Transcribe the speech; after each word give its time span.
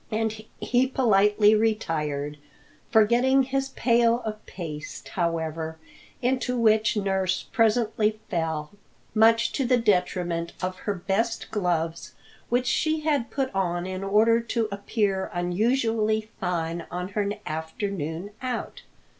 And 0.09 0.45
he 0.59 0.87
politely 0.87 1.53
retired, 1.53 2.39
forgetting 2.89 3.43
his 3.43 3.69
pail 3.69 4.21
of 4.25 4.43
paste, 4.47 5.09
however, 5.09 5.77
into 6.23 6.57
which 6.57 6.97
nurse 6.97 7.43
presently 7.51 8.19
fell, 8.27 8.71
much 9.13 9.51
to 9.51 9.63
the 9.63 9.77
detriment 9.77 10.53
of 10.59 10.75
her 10.89 10.95
best 10.95 11.51
gloves 11.51 12.13
which 12.49 12.65
she 12.65 13.01
had 13.01 13.29
put 13.29 13.53
on 13.53 13.85
in 13.85 14.03
order 14.03 14.39
to 14.41 14.67
appear 14.71 15.29
unusually 15.35 16.31
fine 16.39 16.87
on 16.89 17.09
her 17.09 17.29
afternoon 17.45 18.31
out. 18.41 18.81